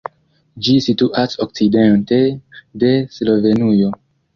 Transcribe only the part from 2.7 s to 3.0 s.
de